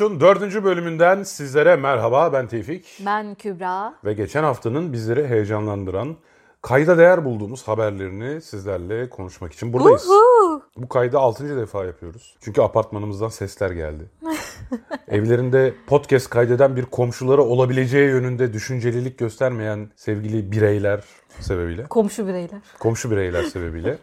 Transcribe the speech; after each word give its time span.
Olmuşun 0.00 0.20
dördüncü 0.20 0.64
bölümünden 0.64 1.22
sizlere 1.22 1.76
merhaba 1.76 2.32
ben 2.32 2.46
Tevfik. 2.46 3.00
Ben 3.06 3.34
Kübra. 3.34 3.94
Ve 4.04 4.12
geçen 4.12 4.42
haftanın 4.42 4.92
bizleri 4.92 5.28
heyecanlandıran, 5.28 6.16
kayda 6.62 6.98
değer 6.98 7.24
bulduğumuz 7.24 7.68
haberlerini 7.68 8.40
sizlerle 8.40 9.10
konuşmak 9.10 9.52
için 9.52 9.72
buradayız. 9.72 10.08
Uhu. 10.08 10.62
Bu 10.76 10.88
kaydı 10.88 11.18
altıncı 11.18 11.56
defa 11.56 11.84
yapıyoruz. 11.84 12.36
Çünkü 12.40 12.62
apartmanımızdan 12.62 13.28
sesler 13.28 13.70
geldi. 13.70 14.04
Evlerinde 15.08 15.74
podcast 15.86 16.30
kaydeden 16.30 16.76
bir 16.76 16.84
komşuları 16.84 17.42
olabileceği 17.42 18.08
yönünde 18.08 18.52
düşüncelilik 18.52 19.18
göstermeyen 19.18 19.90
sevgili 19.96 20.52
bireyler 20.52 21.04
sebebiyle, 21.40 21.84
Komşu 21.84 22.26
bireyler. 22.26 22.60
komşu 22.78 23.10
bireyler 23.10 23.42
sebebiyle. 23.42 23.98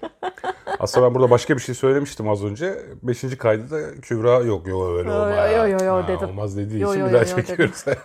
Aslında 0.79 1.07
ben 1.07 1.15
burada 1.15 1.29
başka 1.29 1.55
bir 1.55 1.61
şey 1.61 1.75
söylemiştim 1.75 2.29
az 2.29 2.43
önce. 2.43 2.85
Beşinci 3.03 3.37
kaydı 3.37 3.71
da 3.71 4.01
Kübra 4.01 4.29
yok 4.39 4.67
yok 4.67 4.89
öyle 4.97 5.11
olmaz. 5.11 5.51
yo, 5.51 5.67
yo, 5.67 5.77
yo 5.85 5.93
Ha, 6.03 6.07
dedim. 6.07 6.29
Olmaz 6.29 6.57
dediği 6.57 6.79
Yo, 6.81 6.89
için 6.91 7.01
yo, 7.01 7.07
bir 7.07 7.13
daha 7.13 7.23
yo, 7.23 7.29
yo 7.37 7.43
çekiyoruz. 7.43 7.85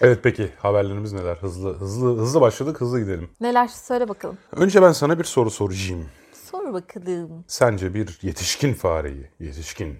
evet 0.00 0.18
peki 0.22 0.50
haberlerimiz 0.58 1.12
neler? 1.12 1.36
Hızlı 1.36 1.74
hızlı 1.78 2.18
hızlı 2.18 2.40
başladık 2.40 2.80
hızlı 2.80 3.00
gidelim. 3.00 3.28
Neler 3.40 3.68
söyle 3.68 4.08
bakalım. 4.08 4.38
Önce 4.56 4.82
ben 4.82 4.92
sana 4.92 5.18
bir 5.18 5.24
soru 5.24 5.50
soracağım. 5.50 6.04
Sor 6.64 6.72
bakalım. 6.72 7.44
Sence 7.46 7.94
bir 7.94 8.18
yetişkin 8.22 8.74
fareyi, 8.74 9.28
yetişkin 9.40 9.98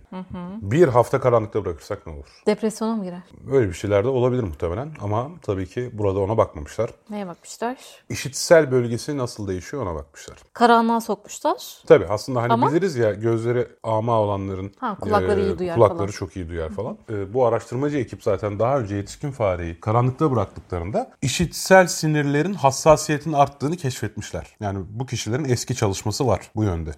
bir 0.62 0.88
hafta 0.88 1.20
karanlıkta 1.20 1.65
bırakırsak 1.65 2.07
ne 2.07 2.12
olur? 2.12 2.43
Depresyona 2.46 2.96
mı 2.96 3.04
girer? 3.04 3.23
Böyle 3.40 3.68
bir 3.68 3.73
şeyler 3.74 4.04
de 4.04 4.09
olabilir 4.09 4.43
muhtemelen 4.43 4.92
ama 5.01 5.30
tabii 5.42 5.66
ki 5.66 5.90
burada 5.92 6.20
ona 6.20 6.37
bakmamışlar. 6.37 6.90
Neye 7.10 7.26
bakmışlar? 7.26 7.76
İşitsel 8.09 8.70
bölgesi 8.70 9.18
nasıl 9.18 9.48
değişiyor 9.48 9.82
ona 9.87 9.95
bakmışlar. 9.95 10.37
Karanlığa 10.52 11.01
sokmuşlar. 11.01 11.79
Tabii 11.87 12.07
aslında 12.07 12.42
hani 12.42 12.52
Ama- 12.52 12.70
biliriz 12.70 12.96
ya 12.96 13.12
gözleri 13.15 13.68
ama 13.82 14.20
olanların 14.20 14.73
Ha, 14.79 14.96
kulakları 15.01 15.40
iyi 15.40 15.59
duyar 15.59 15.74
kulakları 15.76 15.98
falan. 15.98 16.10
çok 16.10 16.37
iyi 16.37 16.48
duyar 16.48 16.70
falan. 16.70 16.98
E, 17.10 17.35
bu 17.35 17.46
araştırmacı 17.46 17.98
ekip 17.98 18.23
zaten 18.23 18.59
daha 18.59 18.79
önce 18.79 18.96
yetişkin 18.96 19.30
fareyi 19.30 19.80
karanlıkta 19.80 20.30
bıraktıklarında 20.32 21.10
işitsel 21.23 21.87
sinirlerin 21.87 22.54
hassasiyetinin 22.54 23.35
arttığını 23.35 23.76
keşfetmişler. 23.76 24.57
Yani 24.60 24.79
bu 24.90 25.07
kişilerin 25.07 25.45
eski 25.45 25.74
çalışması 25.76 26.26
var 26.26 26.51
bu 26.57 26.65
yönde. 26.65 26.91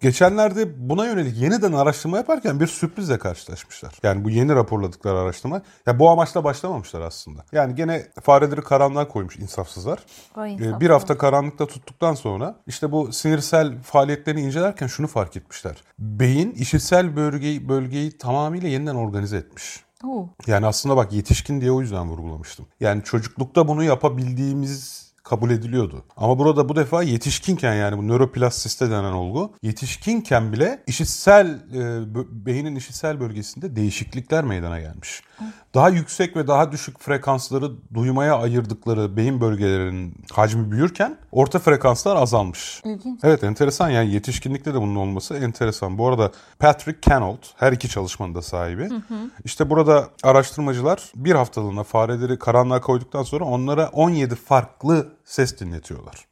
Geçenlerde 0.00 0.88
buna 0.88 1.06
yönelik 1.06 1.38
yeniden 1.38 1.72
araştırma 1.72 2.16
yaparken 2.16 2.60
bir 2.60 2.66
sürprizle 2.66 3.18
karşılaşmışlar. 3.18 3.94
Yani 4.02 4.24
bu 4.24 4.30
yeni 4.30 4.54
raporladıkları 4.54 5.18
araştırma 5.18 5.62
ya 5.86 5.98
bu 5.98 6.10
amaçla 6.10 6.44
başlamamışlar 6.44 7.00
aslında. 7.00 7.44
Yani 7.52 7.74
gene 7.74 8.06
fareleri 8.22 8.62
karanlığa 8.62 9.08
koymuş 9.08 9.36
insafsızlar. 9.36 9.98
Ee. 10.36 10.80
Bir 10.80 10.90
hafta 10.90 11.18
karanlıkta 11.18 11.66
tuttuktan 11.66 12.14
sonra 12.14 12.56
işte 12.66 12.92
bu 12.92 13.12
sinirsel 13.12 13.82
faaliyetlerini 13.82 14.40
incelerken 14.40 14.86
şunu 14.86 15.06
fark 15.06 15.36
etmişler. 15.36 15.76
Beyin 15.98 16.50
işitsel 16.50 17.16
bölgeyi, 17.16 17.68
bölgeyi 17.68 18.18
tamamıyla 18.18 18.68
yeniden 18.68 18.94
organize 18.94 19.36
etmiş. 19.36 19.84
Oo. 20.04 20.28
Yani 20.46 20.66
aslında 20.66 20.96
bak 20.96 21.12
yetişkin 21.12 21.60
diye 21.60 21.72
o 21.72 21.80
yüzden 21.80 22.08
vurgulamıştım. 22.08 22.66
Yani 22.80 23.02
çocuklukta 23.04 23.68
bunu 23.68 23.84
yapabildiğimiz 23.84 25.01
kabul 25.22 25.50
ediliyordu. 25.50 26.04
Ama 26.16 26.38
burada 26.38 26.68
bu 26.68 26.76
defa 26.76 27.02
yetişkinken 27.02 27.74
yani 27.74 27.98
bu 27.98 28.08
nöroplastisite 28.08 28.90
denen 28.90 29.12
olgu 29.12 29.54
yetişkinken 29.62 30.52
bile 30.52 30.82
işitsel 30.86 31.46
e, 31.46 32.14
beynin 32.46 32.76
işitsel 32.76 33.20
bölgesinde 33.20 33.76
değişiklikler 33.76 34.44
meydana 34.44 34.80
gelmiş. 34.80 35.22
Daha 35.74 35.88
yüksek 35.88 36.36
ve 36.36 36.46
daha 36.46 36.72
düşük 36.72 37.00
frekansları 37.00 37.70
duymaya 37.94 38.38
ayırdıkları 38.38 39.16
beyin 39.16 39.40
bölgelerinin 39.40 40.14
hacmi 40.32 40.70
büyürken 40.70 41.16
orta 41.32 41.58
frekanslar 41.58 42.16
azalmış. 42.16 42.82
İlginç. 42.84 43.20
Evet 43.22 43.44
enteresan 43.44 43.90
yani 43.90 44.10
yetişkinlikte 44.10 44.74
de 44.74 44.80
bunun 44.80 44.96
olması 44.96 45.34
enteresan. 45.34 45.98
Bu 45.98 46.08
arada 46.08 46.30
Patrick 46.58 47.10
Canold 47.10 47.44
her 47.56 47.72
iki 47.72 47.88
çalışmanın 47.88 48.34
da 48.34 48.42
sahibi. 48.42 48.88
İşte 49.44 49.70
burada 49.70 50.08
araştırmacılar 50.22 51.12
bir 51.14 51.34
haftalığına 51.34 51.82
fareleri 51.82 52.38
karanlığa 52.38 52.80
koyduktan 52.80 53.22
sonra 53.22 53.44
onlara 53.44 53.88
17 53.88 54.34
farklı 54.34 55.08
ses 55.24 55.60
dinletiyorlar. 55.60 56.26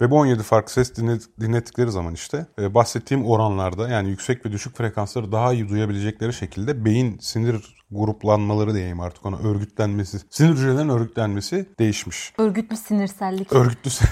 Ve 0.00 0.10
bu 0.10 0.18
17 0.18 0.42
farklı 0.42 0.72
ses 0.72 0.92
dinle- 0.96 1.20
dinlettikleri 1.40 1.90
zaman 1.90 2.14
işte 2.14 2.46
e, 2.60 2.74
bahsettiğim 2.74 3.26
oranlarda 3.26 3.88
yani 3.88 4.08
yüksek 4.08 4.46
ve 4.46 4.52
düşük 4.52 4.76
frekansları 4.76 5.32
daha 5.32 5.52
iyi 5.52 5.68
duyabilecekleri 5.68 6.32
şekilde 6.32 6.84
beyin 6.84 7.18
sinir 7.18 7.76
gruplanmaları 7.90 8.74
diyeyim 8.74 9.00
artık 9.00 9.26
ona 9.26 9.38
örgütlenmesi, 9.38 10.18
sinir 10.30 10.50
hücrelerinin 10.50 10.88
örgütlenmesi 10.92 11.68
değişmiş. 11.78 12.32
Örgütlü 12.38 12.76
sinirsellik. 12.76 13.52
Örgütlü 13.52 13.90
sin- 13.90 14.08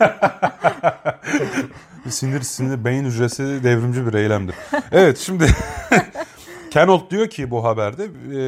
sinir 2.08 2.40
sinir 2.40 2.84
beyin 2.84 3.04
hücresi 3.04 3.42
devrimci 3.42 4.06
bir 4.06 4.14
eylemdir. 4.14 4.54
Evet 4.92 5.18
şimdi 5.18 5.46
Kenold 6.70 7.10
diyor 7.10 7.30
ki 7.30 7.50
bu 7.50 7.64
haberde 7.64 8.04
e, 8.04 8.40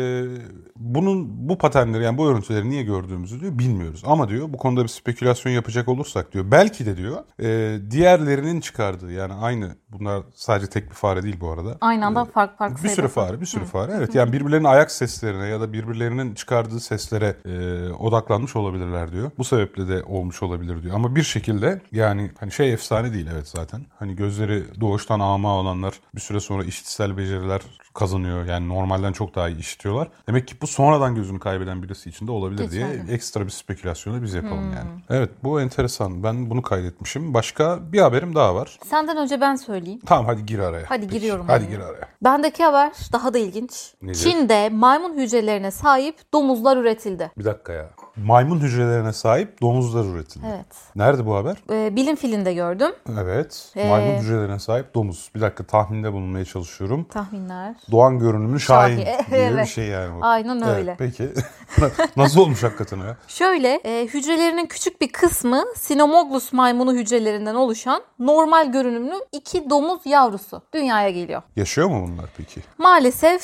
bunun 0.94 1.48
bu 1.48 1.58
paternleri 1.58 2.04
yani 2.04 2.18
bu 2.18 2.28
örüntüleri 2.28 2.70
niye 2.70 2.82
gördüğümüzü 2.82 3.40
diyor 3.40 3.58
bilmiyoruz. 3.58 4.02
Ama 4.06 4.28
diyor 4.28 4.52
bu 4.52 4.56
konuda 4.58 4.82
bir 4.82 4.88
spekülasyon 4.88 5.52
yapacak 5.52 5.88
olursak 5.88 6.32
diyor 6.32 6.44
belki 6.50 6.86
de 6.86 6.96
diyor 6.96 7.16
e, 7.40 7.78
diğerlerinin 7.90 8.60
çıkardığı 8.60 9.12
yani 9.12 9.32
aynı 9.34 9.76
bunlar 9.92 10.22
sadece 10.34 10.66
tek 10.70 10.90
bir 10.90 10.94
fare 10.94 11.22
değil 11.22 11.36
bu 11.40 11.50
arada. 11.50 11.76
Aynı 11.80 12.06
anda 12.06 12.24
farklı 12.24 12.56
farklı 12.56 12.74
Bir 12.84 12.88
sürü 12.88 12.94
sayıda. 12.94 13.08
fare, 13.08 13.40
bir 13.40 13.46
sürü 13.46 13.64
fare. 13.64 13.92
Evet 13.96 14.14
yani 14.14 14.32
birbirlerinin 14.32 14.68
ayak 14.68 14.90
seslerine 14.90 15.46
ya 15.46 15.60
da 15.60 15.72
birbirlerinin 15.72 16.34
çıkardığı 16.34 16.80
seslere 16.80 17.36
e, 17.46 17.88
odaklanmış 17.92 18.56
olabilirler 18.56 19.12
diyor. 19.12 19.30
Bu 19.38 19.44
sebeple 19.44 19.88
de 19.88 20.02
olmuş 20.02 20.42
olabilir 20.42 20.82
diyor. 20.82 20.94
Ama 20.94 21.16
bir 21.16 21.22
şekilde 21.22 21.80
yani 21.92 22.30
hani 22.40 22.52
şey 22.52 22.72
efsane 22.72 23.12
değil 23.12 23.28
evet 23.34 23.48
zaten. 23.48 23.86
Hani 23.98 24.16
gözleri 24.16 24.80
doğuştan 24.80 25.20
ama 25.20 25.58
olanlar 25.58 25.94
bir 26.14 26.20
süre 26.20 26.40
sonra 26.40 26.64
işitsel 26.64 27.16
beceriler 27.16 27.60
kazanıyor. 27.94 28.44
Yani 28.46 28.68
normalden 28.68 29.12
çok 29.12 29.34
daha 29.34 29.48
iyi 29.48 29.58
işitiyorlar. 29.58 30.08
Demek 30.28 30.48
ki 30.48 30.54
bu 30.62 30.66
sonradan 30.82 31.14
gözünü 31.14 31.38
kaybeden 31.38 31.82
birisi 31.82 32.10
için 32.10 32.26
de 32.26 32.32
olabilir 32.32 32.70
diye 32.70 32.86
Geçerli. 32.86 33.12
ekstra 33.12 33.44
bir 33.44 33.50
spekülasyonu 33.50 34.22
biz 34.22 34.34
yapalım 34.34 34.72
yani. 34.76 34.90
Evet 35.10 35.30
bu 35.44 35.60
enteresan. 35.60 36.22
Ben 36.22 36.50
bunu 36.50 36.62
kaydetmişim. 36.62 37.34
Başka 37.34 37.92
bir 37.92 38.00
haberim 38.00 38.34
daha 38.34 38.54
var. 38.54 38.78
Senden 38.84 39.16
önce 39.16 39.40
ben 39.40 39.56
söyleyeyim. 39.56 40.00
Tamam 40.06 40.26
hadi 40.26 40.46
gir 40.46 40.58
araya. 40.58 40.84
Hadi 40.88 41.08
giriyorum 41.08 41.46
Hadi 41.48 41.68
gir 41.68 41.78
araya. 41.78 42.08
Bendeki 42.24 42.64
haber 42.64 42.92
daha 43.12 43.34
da 43.34 43.38
ilginç. 43.38 43.94
Nedir? 44.02 44.14
Çin'de 44.14 44.68
maymun 44.68 45.14
hücrelerine 45.18 45.70
sahip 45.70 46.32
domuzlar 46.32 46.76
üretildi. 46.76 47.30
Bir 47.38 47.44
dakika 47.44 47.72
ya. 47.72 47.90
Maymun 48.16 48.60
hücrelerine 48.60 49.12
sahip 49.12 49.62
domuzlar 49.62 50.04
üretildi. 50.04 50.46
Evet. 50.54 50.66
Nerede 50.96 51.26
bu 51.26 51.34
haber? 51.36 51.56
Ee, 51.70 51.96
bilim 51.96 52.16
filinde 52.16 52.54
gördüm. 52.54 52.90
Evet. 53.22 53.72
Ee, 53.76 53.88
Maymun 53.88 54.18
hücrelerine 54.18 54.58
sahip 54.58 54.94
domuz. 54.94 55.30
Bir 55.34 55.40
dakika 55.40 55.64
tahminde 55.64 56.12
bulunmaya 56.12 56.44
çalışıyorum. 56.44 57.04
Tahminler. 57.04 57.74
Doğan 57.90 58.18
görünümlü 58.18 58.60
şahin 58.60 58.96
Şahin, 59.04 59.26
bir 59.32 59.36
evet. 59.36 59.68
şey 59.68 59.86
yani 59.86 60.14
bu. 60.20 60.24
Aynen 60.26 60.56
Evet, 60.60 60.76
öyle. 60.76 60.96
peki. 60.98 61.28
Nasıl 62.16 62.40
olmuş 62.40 62.62
hakikaten 62.62 63.00
o 63.00 63.04
ya? 63.04 63.16
Şöyle 63.28 63.74
e, 63.74 64.06
hücrelerinin 64.06 64.66
küçük 64.66 65.00
bir 65.00 65.12
kısmı 65.12 65.64
Sinomoglos 65.76 66.52
maymunu 66.52 66.94
hücrelerinden 66.94 67.54
oluşan 67.54 68.02
normal 68.18 68.72
görünümlü 68.72 69.14
iki 69.32 69.70
domuz 69.70 70.00
yavrusu 70.06 70.62
dünyaya 70.74 71.10
geliyor. 71.10 71.42
Yaşıyor 71.56 71.88
mu 71.88 72.06
bunlar 72.08 72.26
peki? 72.36 72.60
Maalesef 72.78 73.42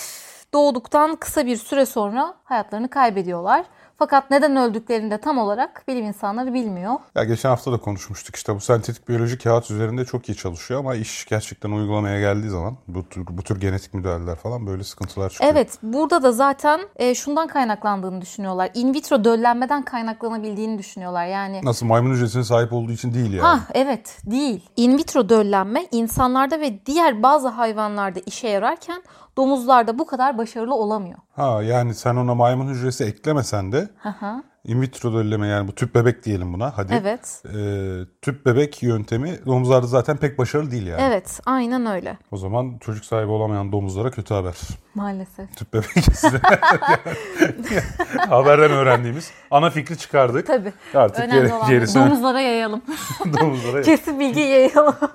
doğduktan 0.54 1.16
kısa 1.16 1.46
bir 1.46 1.56
süre 1.56 1.86
sonra 1.86 2.34
hayatlarını 2.44 2.90
kaybediyorlar. 2.90 3.64
Fakat 3.98 4.30
neden 4.30 4.56
öldüklerini 4.56 5.10
de 5.10 5.18
tam 5.18 5.38
olarak 5.38 5.84
bilim 5.88 6.06
insanları 6.06 6.54
bilmiyor. 6.54 6.94
Ya 7.14 7.24
geçen 7.24 7.48
hafta 7.48 7.72
da 7.72 7.76
konuşmuştuk 7.76 8.36
işte 8.36 8.54
bu 8.54 8.60
sentetik 8.60 9.08
biyoloji 9.08 9.38
kağıt 9.38 9.70
üzerinde 9.70 10.04
çok 10.04 10.28
iyi 10.28 10.36
çalışıyor 10.36 10.80
ama 10.80 10.94
iş 10.94 11.26
gerçekten 11.26 11.70
uygulamaya 11.70 12.20
geldiği 12.20 12.48
zaman 12.48 12.76
bu 12.88 13.08
tür, 13.08 13.26
bu 13.30 13.42
tür 13.42 13.60
genetik 13.60 13.94
müdahaleler 13.94 14.36
falan 14.36 14.66
böyle 14.66 14.84
sıkıntılar 14.84 15.30
çıkıyor. 15.30 15.52
Evet, 15.52 15.78
burada 15.82 16.22
da 16.22 16.32
zaten 16.32 16.80
e, 16.96 17.14
şundan 17.14 17.48
kaynaklandığını 17.48 18.20
düşünüyorlar. 18.20 18.70
In 18.74 18.94
vitro 18.94 19.24
döllenmeden 19.24 19.82
kaynaklanabildiğini 19.82 20.78
düşünüyorlar. 20.78 21.26
Yani 21.26 21.60
Nasıl 21.64 21.86
maymun 21.86 22.14
hücresine 22.14 22.44
sahip 22.44 22.72
olduğu 22.72 22.92
için 22.92 23.14
değil 23.14 23.32
yani. 23.32 23.46
Ha 23.46 23.60
evet 23.74 24.18
değil. 24.24 24.68
In 24.76 24.98
vitro 24.98 25.28
döllenme 25.28 25.86
insanlarda 25.92 26.60
ve 26.60 26.86
diğer 26.86 27.22
bazı 27.22 27.48
hayvanlarda 27.48 28.20
işe 28.26 28.48
yararken 28.48 29.02
domuzlarda 29.38 29.98
bu 29.98 30.06
kadar 30.06 30.38
başarılı 30.38 30.74
olamıyor. 30.74 31.18
Ha 31.36 31.62
yani 31.62 31.94
sen 31.94 32.16
ona 32.16 32.34
maymun 32.34 32.68
hücresi 32.68 33.04
eklemesen 33.04 33.72
de 33.72 33.88
hı. 34.02 34.42
in 34.64 34.80
vitro 34.82 35.12
dölleme 35.12 35.46
yani 35.46 35.68
bu 35.68 35.74
tüp 35.74 35.94
bebek 35.94 36.24
diyelim 36.24 36.52
buna 36.52 36.78
hadi. 36.78 36.94
Evet. 37.02 37.42
Ee, 37.46 38.00
tüp 38.22 38.46
bebek 38.46 38.82
yöntemi 38.82 39.46
domuzlarda 39.46 39.86
zaten 39.86 40.16
pek 40.16 40.38
başarılı 40.38 40.70
değil 40.70 40.86
yani. 40.86 41.02
Evet, 41.02 41.40
aynen 41.46 41.86
öyle. 41.86 42.18
O 42.30 42.36
zaman 42.36 42.78
çocuk 42.78 43.04
sahibi 43.04 43.30
olamayan 43.30 43.72
domuzlara 43.72 44.10
kötü 44.10 44.34
haber. 44.34 44.56
Maalesef. 44.94 45.56
Tüp 45.56 45.72
bebek 45.72 46.04
size. 46.14 46.38
Haberden 48.28 48.70
öğrendiğimiz 48.70 49.30
ana 49.50 49.70
fikri 49.70 49.98
çıkardık. 49.98 50.46
Tabii. 50.46 50.72
Artık 50.94 51.24
Önemli 51.24 51.42
geri- 51.42 51.52
olan 51.54 51.68
gerisini 51.70 52.04
domuzlara 52.04 52.40
yayalım. 52.40 52.82
domuzlara 53.40 53.82
Kesin 53.82 54.20
bilgi 54.20 54.40
yayalım. 54.40 54.94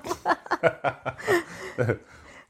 Ee, 1.78 1.82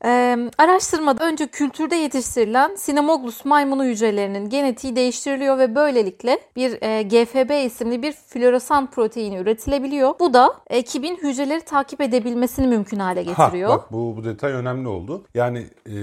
Ee, 0.04 0.50
araştırmada 0.58 1.24
önce 1.28 1.46
kültürde 1.46 1.96
yetiştirilen 1.96 2.74
Sinemoglus 2.74 3.44
maymunu 3.44 3.84
hücrelerinin 3.84 4.48
genetiği 4.48 4.96
değiştiriliyor 4.96 5.58
ve 5.58 5.74
böylelikle 5.74 6.38
bir 6.56 6.82
e, 6.82 7.02
GFB 7.02 7.66
isimli 7.66 8.02
bir 8.02 8.12
floresan 8.12 8.90
proteini 8.90 9.36
üretilebiliyor. 9.36 10.14
Bu 10.20 10.34
da 10.34 10.54
ekibin 10.70 11.16
hücreleri 11.16 11.60
takip 11.60 12.00
edebilmesini 12.00 12.66
mümkün 12.66 12.98
hale 12.98 13.22
getiriyor. 13.22 13.70
Ha, 13.70 13.76
bak 13.76 13.92
bu, 13.92 14.16
bu 14.16 14.24
detay 14.24 14.52
önemli 14.52 14.88
oldu. 14.88 15.24
Yani 15.34 15.66
e, 15.86 15.94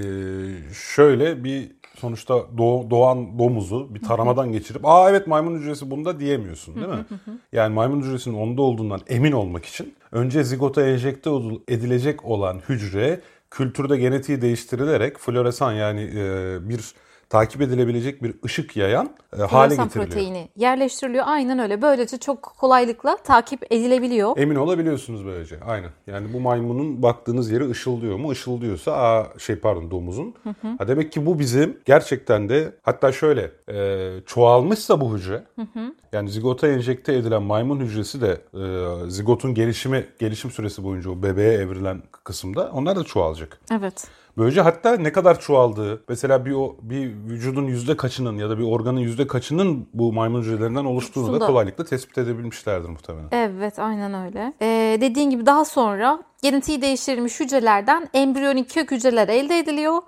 şöyle 0.73 1.43
bir 1.43 1.71
sonuçta 1.95 2.57
doğ, 2.57 2.89
doğan 2.89 3.39
domuzu 3.39 3.95
bir 3.95 4.01
taramadan 4.01 4.51
geçirip 4.51 4.81
aa 4.85 5.09
evet 5.09 5.27
maymun 5.27 5.59
hücresi 5.59 5.91
bunda 5.91 6.19
diyemiyorsun 6.19 6.75
değil 6.75 6.87
mi? 6.87 7.05
yani 7.51 7.73
maymun 7.73 8.01
hücresinin 8.01 8.37
onda 8.37 8.61
olduğundan 8.61 8.99
emin 9.07 9.31
olmak 9.31 9.65
için 9.65 9.93
önce 10.11 10.43
zigota 10.43 10.87
enjekte 10.87 11.29
edilecek 11.67 12.25
olan 12.25 12.59
hücre 12.69 13.21
kültürde 13.51 13.97
genetiği 13.97 14.41
değiştirilerek 14.41 15.19
floresan 15.19 15.73
yani 15.73 16.01
e, 16.15 16.57
bir 16.69 16.93
takip 17.31 17.61
edilebilecek 17.61 18.23
bir 18.23 18.35
ışık 18.45 18.77
yayan 18.77 19.09
e, 19.39 19.41
hale 19.41 19.75
getiriliyor. 19.75 20.05
proteini 20.05 20.49
yerleştiriliyor. 20.55 21.23
Aynen 21.27 21.59
öyle. 21.59 21.81
Böylece 21.81 22.17
çok 22.17 22.43
kolaylıkla 22.59 23.17
takip 23.17 23.73
edilebiliyor. 23.73 24.37
Emin 24.37 24.55
olabiliyorsunuz 24.55 25.25
böylece. 25.25 25.59
Aynen. 25.67 25.89
Yani 26.07 26.33
bu 26.33 26.39
maymunun 26.39 27.03
baktığınız 27.03 27.51
yeri 27.51 27.69
ışıldıyor 27.69 28.17
mu? 28.17 28.31
Işıldıyorsa 28.31 28.91
aa, 28.91 29.39
şey 29.39 29.55
pardon 29.55 29.91
domuzun. 29.91 30.33
Hı 30.43 30.49
hı. 30.49 30.67
Ha, 30.77 30.87
demek 30.87 31.11
ki 31.11 31.25
bu 31.25 31.39
bizim 31.39 31.77
gerçekten 31.85 32.49
de 32.49 32.73
hatta 32.83 33.11
şöyle 33.11 33.51
e, 33.71 34.09
çoğalmışsa 34.25 35.01
bu 35.01 35.15
hücre 35.17 35.43
hı 35.55 35.61
hı. 35.61 35.93
yani 36.13 36.29
zigota 36.29 36.67
enjekte 36.67 37.13
edilen 37.13 37.43
maymun 37.43 37.79
hücresi 37.79 38.21
de 38.21 38.41
e, 38.53 39.09
zigotun 39.09 39.53
gelişimi 39.53 40.05
gelişim 40.19 40.51
süresi 40.51 40.83
boyunca 40.83 41.11
o 41.11 41.23
bebeğe 41.23 41.53
evrilen 41.53 42.01
kısımda 42.23 42.71
onlar 42.73 42.95
da 42.95 43.03
çoğalacak. 43.03 43.59
Evet. 43.71 44.07
Böylece 44.37 44.61
hatta 44.61 44.97
ne 44.97 45.11
kadar 45.11 45.39
çoğaldığı, 45.39 46.03
mesela 46.09 46.45
bir 46.45 46.51
o 46.51 46.75
bir 46.81 47.13
vücudun 47.29 47.67
yüzde 47.67 47.97
kaçının 47.97 48.37
ya 48.37 48.49
da 48.49 48.57
bir 48.57 48.63
organın 48.63 48.99
yüzde 48.99 49.27
kaçının 49.27 49.87
bu 49.93 50.13
maymun 50.13 50.41
hücrelerinden 50.41 50.85
oluştuğunu 50.85 51.25
Şunda. 51.25 51.39
da 51.39 51.47
kolaylıkla 51.47 51.85
tespit 51.85 52.17
edebilmişlerdir 52.17 52.89
muhtemelen. 52.89 53.27
Evet, 53.31 53.79
aynen 53.79 54.25
öyle. 54.25 54.53
Ee, 54.61 54.97
dediğin 55.01 55.29
gibi 55.29 55.45
daha 55.45 55.65
sonra 55.65 56.19
genetiği 56.41 56.81
değiştirilmiş 56.81 57.39
hücrelerden 57.39 58.09
embriyonik 58.13 58.73
kök 58.73 58.91
hücreler 58.91 59.27
elde 59.27 59.59
ediliyor 59.59 60.01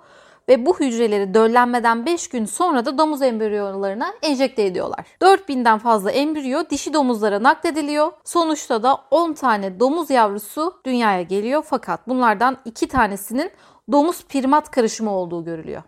ve 0.48 0.66
bu 0.66 0.80
hücreleri 0.80 1.34
döllenmeden 1.34 2.06
5 2.06 2.28
gün 2.28 2.44
sonra 2.44 2.86
da 2.86 2.98
domuz 2.98 3.22
embriyolarına 3.22 4.14
enjekte 4.22 4.64
ediyorlar. 4.64 5.06
4000'den 5.20 5.78
fazla 5.78 6.10
embriyo 6.10 6.62
dişi 6.70 6.94
domuzlara 6.94 7.42
naklediliyor. 7.42 8.12
Sonuçta 8.24 8.82
da 8.82 8.98
10 9.10 9.32
tane 9.32 9.80
domuz 9.80 10.10
yavrusu 10.10 10.80
dünyaya 10.86 11.22
geliyor 11.22 11.62
fakat 11.66 12.08
bunlardan 12.08 12.56
2 12.64 12.88
tanesinin 12.88 13.50
domuz 13.92 14.24
primat 14.24 14.70
karışımı 14.70 15.10
olduğu 15.10 15.44
görülüyor. 15.44 15.82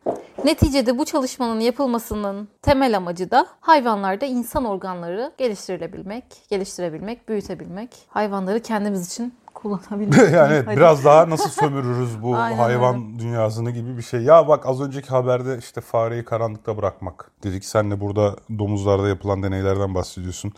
Neticede 0.44 0.98
bu 0.98 1.04
çalışmanın 1.04 1.60
yapılmasının 1.60 2.48
temel 2.62 2.96
amacı 2.96 3.30
da 3.30 3.46
hayvanlarda 3.60 4.26
insan 4.26 4.64
organları 4.64 5.32
geliştirilebilmek, 5.38 6.24
geliştirebilmek, 6.50 7.28
büyütebilmek. 7.28 7.90
Hayvanları 8.08 8.60
kendimiz 8.62 9.06
için 9.06 9.34
kullanabilmek. 9.54 10.32
yani 10.32 10.54
evet, 10.54 10.76
biraz 10.76 11.04
daha 11.04 11.30
nasıl 11.30 11.50
sömürürüz 11.50 12.22
bu 12.22 12.36
hayvan 12.38 12.94
öyle. 12.94 13.18
dünyasını 13.18 13.70
gibi 13.70 13.96
bir 13.96 14.02
şey. 14.02 14.20
Ya 14.22 14.48
bak 14.48 14.66
az 14.66 14.80
önceki 14.80 15.08
haberde 15.08 15.58
işte 15.58 15.80
fareyi 15.80 16.24
karanlıkta 16.24 16.76
bırakmak 16.76 17.30
dedik. 17.42 17.64
Sen 17.64 17.90
de 17.90 18.00
burada 18.00 18.36
domuzlarda 18.58 19.08
yapılan 19.08 19.42
deneylerden 19.42 19.94
bahsediyorsun. 19.94 20.52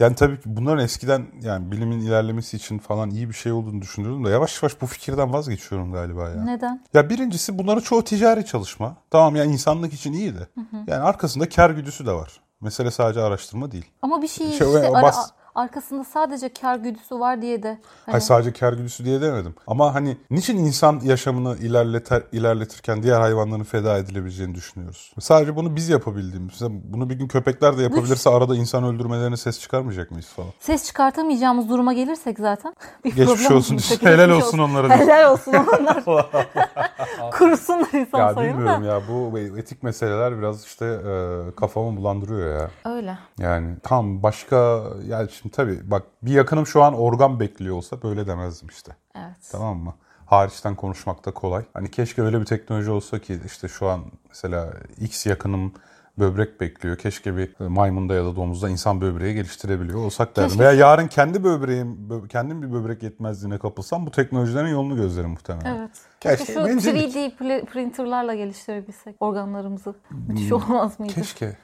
Yani 0.00 0.14
tabii 0.14 0.40
ki 0.40 0.42
bunların 0.46 0.84
eskiden 0.84 1.26
yani 1.42 1.70
bilimin 1.70 2.00
ilerlemesi 2.00 2.56
için 2.56 2.78
falan 2.78 3.10
iyi 3.10 3.28
bir 3.28 3.34
şey 3.34 3.52
olduğunu 3.52 3.82
düşünüyordum 3.82 4.24
da 4.24 4.30
yavaş 4.30 4.62
yavaş 4.62 4.80
bu 4.80 4.86
fikirden 4.86 5.32
vazgeçiyorum 5.32 5.92
galiba 5.92 6.28
ya. 6.28 6.44
Neden? 6.44 6.84
Ya 6.94 7.10
birincisi 7.10 7.58
bunların 7.58 7.80
çoğu 7.80 8.04
ticari 8.04 8.46
çalışma. 8.46 8.96
Tamam 9.10 9.36
ya 9.36 9.44
insanlık 9.44 9.92
için 9.92 10.12
iyi 10.12 10.34
de. 10.34 10.38
Hı 10.38 10.60
hı. 10.60 10.76
Yani 10.86 11.02
arkasında 11.02 11.48
kar 11.48 11.70
güdüsü 11.70 12.06
de 12.06 12.12
var. 12.12 12.40
Mesele 12.60 12.90
sadece 12.90 13.20
araştırma 13.20 13.72
değil. 13.72 13.86
Ama 14.02 14.22
bir 14.22 14.28
şey, 14.28 14.46
şey 14.46 14.68
işte 14.68 14.92
bas, 14.92 15.30
arkasında 15.54 16.04
sadece 16.04 16.52
kar 16.52 16.76
güdüsü 16.76 17.20
var 17.20 17.42
diye 17.42 17.62
de. 17.62 17.68
Hani... 17.68 18.12
Hayır 18.12 18.22
sadece 18.22 18.52
kar 18.52 18.72
güdüsü 18.72 19.04
diye 19.04 19.20
demedim. 19.20 19.54
Ama 19.66 19.94
hani 19.94 20.16
niçin 20.30 20.56
insan 20.56 21.00
yaşamını 21.04 21.56
ilerleter, 21.56 22.22
ilerletirken 22.32 23.02
diğer 23.02 23.20
hayvanların 23.20 23.64
feda 23.64 23.98
edilebileceğini 23.98 24.54
düşünüyoruz? 24.54 25.12
Sadece 25.20 25.56
bunu 25.56 25.76
biz 25.76 25.88
yapabildiğimiz. 25.88 26.60
Bunu 26.62 27.10
bir 27.10 27.14
gün 27.14 27.28
köpekler 27.28 27.78
de 27.78 27.82
yapabilirse 27.82 28.30
arada 28.30 28.56
insan 28.56 28.84
öldürmelerine 28.84 29.36
ses 29.36 29.60
çıkarmayacak 29.60 30.10
mıyız 30.10 30.28
falan? 30.28 30.50
Ses 30.60 30.86
çıkartamayacağımız 30.86 31.68
duruma 31.68 31.92
gelirsek 31.92 32.38
zaten. 32.38 32.74
Bir 33.04 33.16
Geçmiş 33.16 33.50
olsun. 33.50 33.78
Helal 34.00 34.30
olsun 34.30 34.58
onlara. 34.58 34.88
Helal 34.98 35.32
olsun 35.32 35.52
onlar. 35.52 36.04
Kurusunlar 37.32 37.92
insan 37.92 38.18
ya, 38.18 38.34
sayını 38.34 38.58
bilmiyorum 38.58 38.84
ya 38.84 39.00
bu 39.08 39.38
etik 39.38 39.82
meseleler 39.82 40.38
biraz 40.38 40.64
işte 40.64 40.86
e, 40.86 41.54
kafamı 41.54 41.96
bulandırıyor 41.96 42.60
ya. 42.60 42.70
Öyle. 42.84 43.18
Yani 43.38 43.76
tam 43.82 44.22
başka 44.22 44.82
yani 45.06 45.28
şimdi 45.40 45.54
tabii 45.54 45.90
bak 45.90 46.02
bir 46.22 46.32
yakınım 46.32 46.66
şu 46.66 46.82
an 46.82 46.94
organ 46.94 47.40
bekliyor 47.40 47.76
olsa 47.76 48.02
böyle 48.02 48.26
demezdim 48.26 48.68
işte. 48.68 48.96
Evet. 49.14 49.48
Tamam 49.52 49.78
mı? 49.78 49.94
Hariçten 50.26 50.74
konuşmak 50.74 51.26
da 51.26 51.30
kolay. 51.30 51.64
Hani 51.74 51.90
keşke 51.90 52.22
öyle 52.22 52.40
bir 52.40 52.46
teknoloji 52.46 52.90
olsa 52.90 53.18
ki 53.18 53.40
işte 53.46 53.68
şu 53.68 53.88
an 53.88 54.04
mesela 54.28 54.72
X 54.98 55.26
yakınım 55.26 55.72
böbrek 56.18 56.60
bekliyor. 56.60 56.96
Keşke 56.96 57.36
bir 57.36 57.60
maymunda 57.60 58.14
ya 58.14 58.24
da 58.24 58.36
domuzda 58.36 58.68
insan 58.68 59.00
böbreği 59.00 59.34
geliştirebiliyor 59.34 59.98
olsak 59.98 60.36
derdim. 60.36 60.48
Keşke. 60.48 60.64
Veya 60.64 60.72
yarın 60.72 61.08
kendi 61.08 61.44
böbreğim, 61.44 61.98
kendim 62.28 62.62
bir 62.62 62.72
böbrek 62.72 63.02
yetmezliğine 63.02 63.58
kapılsam 63.58 64.06
bu 64.06 64.10
teknolojilerin 64.10 64.68
yolunu 64.68 64.96
gözlerim 64.96 65.30
muhtemelen. 65.30 65.76
Evet. 65.76 65.90
Keşke, 66.20 66.36
Keşke 66.36 66.52
şu 66.52 66.66
bencillik. 66.66 67.14
3D 67.14 67.64
printerlarla 67.64 68.34
geliştirebilsek 68.34 69.16
organlarımızı. 69.20 69.94
Müthiş 70.28 70.50
hmm. 70.50 70.56
olmaz 70.56 71.00
mıydı? 71.00 71.14
Keşke. 71.14 71.56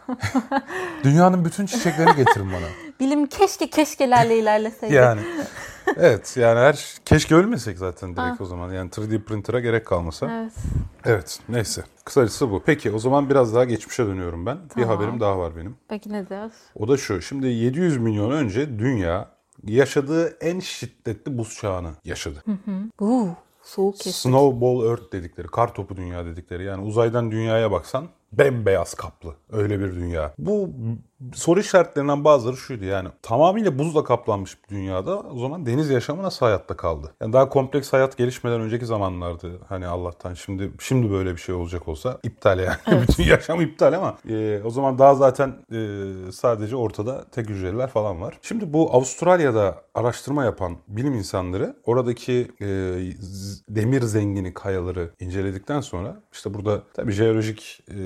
Dünyanın 1.04 1.44
bütün 1.44 1.66
çiçeklerini 1.66 2.16
getirin 2.16 2.48
bana. 2.48 2.66
Bilim 3.00 3.26
keşke 3.26 3.70
keşkelerle 3.70 4.38
ilerleseydi. 4.38 4.94
yani. 4.94 5.20
Evet 5.96 6.36
yani 6.36 6.58
her 6.58 6.98
keşke 7.04 7.34
ölmesek 7.34 7.78
zaten 7.78 8.16
direkt 8.16 8.40
ha. 8.40 8.44
o 8.44 8.44
zaman. 8.44 8.72
Yani 8.72 8.90
3D 8.90 9.22
printer'a 9.22 9.60
gerek 9.60 9.86
kalmasa. 9.86 10.30
Evet. 10.30 10.52
Evet 11.06 11.40
neyse. 11.48 11.84
Kısacası 12.04 12.50
bu. 12.50 12.62
Peki 12.66 12.90
o 12.90 12.98
zaman 12.98 13.30
biraz 13.30 13.54
daha 13.54 13.64
geçmişe 13.64 14.06
dönüyorum 14.06 14.46
ben. 14.46 14.56
Tamam. 14.56 14.70
Bir 14.76 14.94
haberim 14.94 15.20
daha 15.20 15.38
var 15.38 15.56
benim. 15.56 15.76
Peki 15.88 16.12
nedir? 16.12 16.52
O 16.74 16.88
da 16.88 16.96
şu. 16.96 17.22
Şimdi 17.22 17.46
700 17.46 17.96
milyon 17.96 18.30
önce 18.30 18.78
dünya 18.78 19.30
yaşadığı 19.64 20.36
en 20.40 20.60
şiddetli 20.60 21.38
buz 21.38 21.54
çağını 21.54 21.90
yaşadı. 22.04 22.42
Hı 22.44 22.52
hı. 22.52 23.04
Uh, 23.04 23.28
soğuk 23.62 23.96
kesin. 23.96 24.30
Snowball 24.30 24.90
Earth 24.90 25.12
dedikleri, 25.12 25.46
kar 25.46 25.74
topu 25.74 25.96
dünya 25.96 26.26
dedikleri. 26.26 26.64
Yani 26.64 26.84
uzaydan 26.84 27.30
dünyaya 27.30 27.70
baksan 27.70 28.08
bembeyaz 28.32 28.94
kaplı. 28.94 29.34
Öyle 29.50 29.80
bir 29.80 29.94
dünya. 29.94 30.34
Bu 30.38 30.70
soru 31.34 31.60
işaretlerinden 31.60 32.24
bazıları 32.24 32.56
şuydu 32.56 32.84
yani 32.84 33.08
tamamıyla 33.22 33.78
buzla 33.78 34.04
kaplanmış 34.04 34.64
bir 34.64 34.68
dünyada 34.68 35.20
o 35.20 35.38
zaman 35.38 35.66
deniz 35.66 35.90
yaşamı 35.90 36.22
nasıl 36.22 36.46
hayatta 36.46 36.76
kaldı? 36.76 37.14
Yani 37.20 37.32
daha 37.32 37.48
kompleks 37.48 37.92
hayat 37.92 38.16
gelişmeden 38.16 38.60
önceki 38.60 38.86
zamanlardı 38.86 39.60
hani 39.68 39.86
Allah'tan 39.86 40.34
şimdi 40.34 40.70
şimdi 40.80 41.10
böyle 41.10 41.32
bir 41.32 41.40
şey 41.40 41.54
olacak 41.54 41.88
olsa 41.88 42.18
iptal 42.22 42.58
yani. 42.58 42.76
Evet. 42.86 43.08
Bütün 43.08 43.24
yaşam 43.24 43.60
iptal 43.60 43.92
ama 43.92 44.18
e, 44.28 44.60
o 44.64 44.70
zaman 44.70 44.98
daha 44.98 45.14
zaten 45.14 45.56
e, 45.72 46.32
sadece 46.32 46.76
ortada 46.76 47.24
tek 47.24 47.48
hücreler 47.48 47.88
falan 47.88 48.20
var. 48.20 48.38
Şimdi 48.42 48.72
bu 48.72 48.94
Avustralya'da 48.94 49.82
araştırma 49.94 50.44
yapan 50.44 50.76
bilim 50.88 51.14
insanları 51.14 51.76
oradaki 51.84 52.48
e, 52.60 52.66
demir 53.68 54.02
zengini 54.02 54.54
kayaları 54.54 55.10
inceledikten 55.20 55.80
sonra 55.80 56.22
işte 56.32 56.54
burada 56.54 56.82
tabii 56.94 57.12
jeolojik 57.12 57.80
e, 57.90 57.96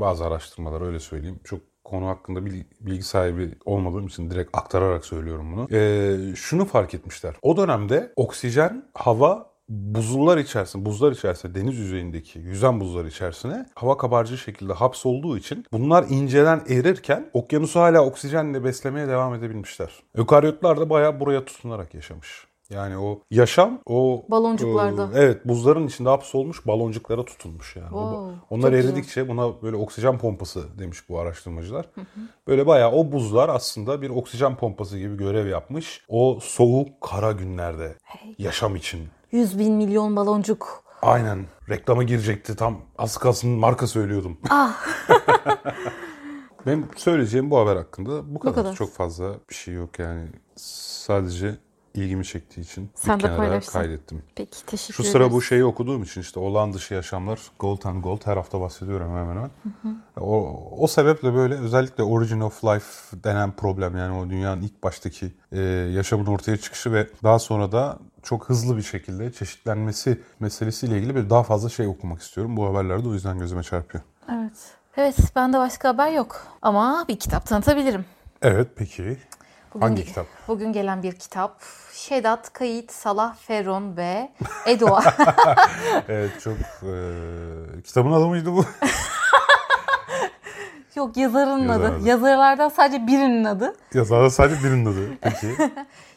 bazı 0.00 0.24
araştırmalar 0.24 0.80
öyle 0.86 1.00
söyleyeyim 1.00 1.40
çok 1.44 1.60
konu 1.84 2.08
hakkında 2.08 2.46
bilgi 2.80 3.02
sahibi 3.02 3.50
olmadığım 3.64 4.06
için 4.06 4.30
direkt 4.30 4.50
aktararak 4.52 5.04
söylüyorum 5.04 5.52
bunu. 5.52 5.68
Ee, 5.78 6.34
şunu 6.36 6.64
fark 6.64 6.94
etmişler. 6.94 7.34
O 7.42 7.56
dönemde 7.56 8.12
oksijen, 8.16 8.84
hava 8.94 9.54
buzullar 9.68 10.38
içerisinde, 10.38 10.84
buzlar 10.84 11.12
içerisinde 11.12 11.54
deniz 11.54 11.78
yüzeyindeki 11.78 12.38
yüzen 12.38 12.80
buzlar 12.80 13.04
içerisine 13.04 13.66
hava 13.74 13.96
kabarcı 13.96 14.38
şekilde 14.38 14.72
hapsolduğu 14.72 15.38
için 15.38 15.64
bunlar 15.72 16.04
inceden 16.08 16.62
erirken 16.68 17.30
okyanusu 17.32 17.80
hala 17.80 18.04
oksijenle 18.04 18.64
beslemeye 18.64 19.08
devam 19.08 19.34
edebilmişler. 19.34 20.02
Ökaryotlar 20.14 20.80
da 20.80 20.90
bayağı 20.90 21.20
buraya 21.20 21.44
tutunarak 21.44 21.94
yaşamış. 21.94 22.46
Yani 22.70 22.98
o 22.98 23.20
yaşam 23.30 23.80
o 23.86 24.24
baloncuklarda. 24.28 25.10
E, 25.14 25.22
evet 25.24 25.48
buzların 25.48 25.86
içinde 25.86 26.08
hapsolmuş 26.08 26.66
baloncuklara 26.66 27.24
tutulmuş 27.24 27.76
yani. 27.76 27.88
Wow, 27.88 28.34
Onlar 28.50 28.72
eridikçe 28.72 29.20
güzel. 29.20 29.28
buna 29.28 29.62
böyle 29.62 29.76
oksijen 29.76 30.18
pompası 30.18 30.78
demiş 30.78 31.08
bu 31.08 31.18
araştırmacılar. 31.18 31.88
Hı 31.94 32.00
hı. 32.00 32.20
Böyle 32.46 32.66
bayağı 32.66 32.92
o 32.92 33.12
buzlar 33.12 33.48
aslında 33.48 34.02
bir 34.02 34.10
oksijen 34.10 34.56
pompası 34.56 34.98
gibi 34.98 35.16
görev 35.16 35.46
yapmış. 35.46 36.04
O 36.08 36.38
soğuk 36.42 37.00
kara 37.00 37.32
günlerde 37.32 37.96
hey. 38.04 38.34
yaşam 38.38 38.76
için. 38.76 39.08
100 39.32 39.58
bin 39.58 39.72
milyon 39.72 40.16
baloncuk. 40.16 40.84
Aynen. 41.02 41.46
Reklama 41.68 42.02
girecekti 42.02 42.56
tam 42.56 42.80
az 42.98 43.16
kalsın 43.16 43.50
marka 43.50 43.86
söylüyordum. 43.86 44.38
Ah. 44.50 44.86
Benim 46.66 46.88
söyleyeceğim 46.96 47.50
bu 47.50 47.58
haber 47.58 47.76
hakkında 47.76 48.34
bu 48.34 48.38
kadar. 48.38 48.54
bu 48.54 48.62
kadar. 48.62 48.74
Çok 48.74 48.92
fazla 48.92 49.34
bir 49.50 49.54
şey 49.54 49.74
yok 49.74 49.98
yani. 49.98 50.28
Sadece 50.56 51.56
ilgimi 51.94 52.24
çektiği 52.24 52.60
için 52.60 52.90
Sen 52.94 53.18
bir 53.18 53.24
de 53.24 53.28
kenara 53.28 53.60
kaydettim. 53.60 54.22
Peki 54.34 54.66
teşekkür 54.66 54.94
Şu 54.94 55.02
ederiz. 55.02 55.12
sıra 55.12 55.32
bu 55.32 55.42
şeyi 55.42 55.64
okuduğum 55.64 56.02
için 56.02 56.20
işte 56.20 56.40
olağan 56.40 56.72
dışı 56.72 56.94
yaşamlar 56.94 57.40
Gold 57.58 57.82
and 57.84 58.02
Gold 58.02 58.26
her 58.26 58.36
hafta 58.36 58.60
bahsediyorum 58.60 59.08
hemen 59.08 59.30
hemen. 59.30 59.50
O, 60.20 60.60
o 60.78 60.86
sebeple 60.86 61.34
böyle 61.34 61.54
özellikle 61.54 62.02
Origin 62.02 62.40
of 62.40 62.64
Life 62.64 63.16
denen 63.24 63.52
problem 63.52 63.96
yani 63.96 64.18
o 64.18 64.30
dünyanın 64.30 64.62
ilk 64.62 64.82
baştaki 64.82 65.32
e, 65.52 65.60
yaşamın 65.94 66.26
ortaya 66.26 66.56
çıkışı 66.56 66.92
ve 66.92 67.08
daha 67.22 67.38
sonra 67.38 67.72
da 67.72 67.98
çok 68.22 68.48
hızlı 68.48 68.76
bir 68.76 68.82
şekilde 68.82 69.32
çeşitlenmesi 69.32 70.20
meselesiyle 70.40 70.98
ilgili 70.98 71.14
bir 71.14 71.30
daha 71.30 71.42
fazla 71.42 71.68
şey 71.68 71.86
okumak 71.86 72.22
istiyorum. 72.22 72.56
Bu 72.56 72.66
haberler 72.66 73.04
de 73.04 73.08
o 73.08 73.12
yüzden 73.12 73.38
gözüme 73.38 73.62
çarpıyor. 73.62 74.04
Evet. 74.32 74.52
Evet 74.96 75.16
bende 75.36 75.58
başka 75.58 75.88
haber 75.88 76.12
yok. 76.12 76.46
Ama 76.62 77.04
bir 77.08 77.18
kitap 77.18 77.46
tanıtabilirim. 77.46 78.04
Evet 78.42 78.68
peki. 78.76 79.18
Bugün, 79.74 79.86
Hangi 79.86 80.04
kitap? 80.04 80.26
Bugün 80.48 80.72
gelen 80.72 81.02
bir 81.02 81.12
kitap. 81.12 81.62
Şedat 81.92 82.52
Kayıt, 82.52 82.92
Salah 82.92 83.36
Ferron 83.36 83.96
ve 83.96 84.32
Eduard. 84.66 85.04
Evet 86.08 86.30
çok 86.40 86.54
e, 86.82 87.82
kitabın 87.84 88.12
adı 88.12 88.26
mıydı 88.26 88.52
bu? 88.52 88.64
Yok 90.94 91.16
yazarın 91.16 91.68
adı. 91.68 91.86
adı. 91.86 92.08
Yazarlardan 92.08 92.68
sadece 92.68 93.06
birinin 93.06 93.44
adı. 93.44 93.76
Yazarda 93.94 94.30
sadece 94.30 94.64
birinin 94.64 94.86
adı. 94.86 95.18
Peki. 95.20 95.56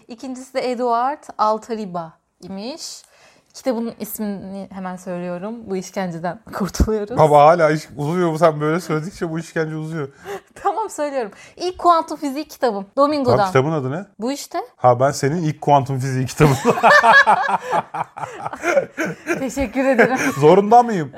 İkincisi 0.08 0.54
de 0.54 0.72
Eduard 0.72 1.24
Altariba 1.38 2.14
imiş. 2.42 3.02
Kitabın 3.58 3.94
ismini 4.00 4.70
hemen 4.72 4.96
söylüyorum. 4.96 5.56
Bu 5.66 5.76
işkenceden 5.76 6.40
kurtuluyoruz. 6.54 7.20
Ama 7.20 7.38
hala 7.38 7.72
iş 7.72 7.88
uzuyor 7.98 8.34
bu 8.34 8.40
sen 8.40 8.62
böyle 8.62 8.80
söyledikçe 8.80 9.32
bu 9.32 9.40
işkence 9.40 9.76
uzuyor. 9.76 10.10
tamam 10.64 10.90
söylüyorum. 10.90 11.32
İlk 11.56 11.78
kuantum 11.78 12.18
fiziği 12.18 12.48
kitabım. 12.48 12.86
Domingo'dan. 12.98 13.38
Tamam 13.38 13.48
kitabın 13.48 13.72
adı 13.72 13.92
ne? 13.92 14.06
Bu 14.20 14.32
işte. 14.32 14.60
Ha 14.76 15.00
ben 15.00 15.12
senin 15.12 15.44
ilk 15.44 15.62
kuantum 15.62 16.00
fiziği 16.00 16.26
kitabın. 16.26 16.56
Teşekkür 19.40 19.86
ederim. 19.86 20.18
zorunda 20.40 20.84
mıyım? 20.84 21.12